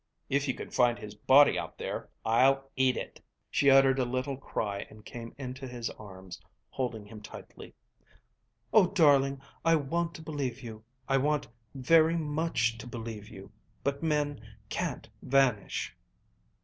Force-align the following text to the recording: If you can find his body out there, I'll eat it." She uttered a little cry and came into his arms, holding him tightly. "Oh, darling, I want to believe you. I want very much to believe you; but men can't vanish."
If 0.31 0.47
you 0.47 0.55
can 0.55 0.71
find 0.71 0.97
his 0.97 1.13
body 1.13 1.59
out 1.59 1.77
there, 1.77 2.09
I'll 2.25 2.71
eat 2.75 2.97
it." 2.97 3.21
She 3.51 3.69
uttered 3.69 3.99
a 3.99 4.03
little 4.03 4.35
cry 4.35 4.87
and 4.89 5.05
came 5.05 5.35
into 5.37 5.67
his 5.67 5.91
arms, 5.91 6.41
holding 6.71 7.05
him 7.05 7.21
tightly. 7.21 7.75
"Oh, 8.73 8.87
darling, 8.87 9.39
I 9.63 9.75
want 9.75 10.15
to 10.15 10.23
believe 10.23 10.63
you. 10.63 10.83
I 11.07 11.17
want 11.17 11.47
very 11.75 12.17
much 12.17 12.79
to 12.79 12.87
believe 12.87 13.29
you; 13.29 13.51
but 13.83 14.01
men 14.01 14.41
can't 14.69 15.07
vanish." 15.21 15.95